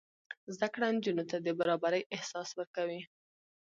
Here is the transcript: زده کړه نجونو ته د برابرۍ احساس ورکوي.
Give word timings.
زده 0.53 0.67
کړه 0.73 0.87
نجونو 0.95 1.23
ته 1.29 1.37
د 1.45 1.47
برابرۍ 1.59 2.01
احساس 2.15 2.49
ورکوي. 2.55 3.01